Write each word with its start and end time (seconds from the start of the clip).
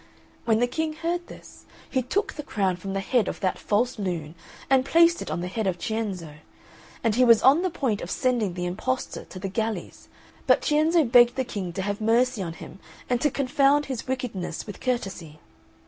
When 0.45 0.57
the 0.57 0.65
King 0.65 0.93
heard 0.93 1.27
this, 1.27 1.65
he 1.87 2.01
took 2.01 2.33
the 2.33 2.41
crown 2.41 2.75
from 2.75 2.93
the 2.93 3.01
head 3.01 3.27
of 3.27 3.39
that 3.41 3.59
false 3.59 3.99
loon 3.99 4.33
and 4.67 4.83
placed 4.83 5.21
it 5.21 5.29
on 5.29 5.41
that 5.41 5.67
of 5.67 5.77
Cienzo; 5.77 6.37
and 7.03 7.13
he 7.13 7.23
was 7.23 7.43
on 7.43 7.61
the 7.61 7.69
point 7.69 8.01
of 8.01 8.09
sending 8.09 8.55
the 8.55 8.65
imposter 8.65 9.25
to 9.25 9.37
the 9.37 9.47
galleys, 9.47 10.07
but 10.47 10.63
Cienzo 10.65 11.03
begged 11.03 11.35
the 11.35 11.43
King 11.45 11.71
to 11.73 11.83
have 11.83 12.01
mercy 12.01 12.41
on 12.41 12.53
him 12.53 12.79
and 13.11 13.21
to 13.21 13.29
confound 13.29 13.85
his 13.85 14.07
wickedness 14.07 14.65
with 14.65 14.79
courtesy. 14.79 15.39